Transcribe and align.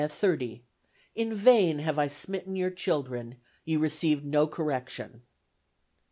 30 0.09 0.63
'In 1.13 1.31
vain 1.31 1.77
have 1.77 1.99
I 1.99 2.07
smitten 2.07 2.55
yr 2.55 2.71
c(hildre)n 2.71 3.35
ye 3.65 3.75
rec'd 3.77 4.25
no 4.25 4.47
Correction.'" 4.47 5.21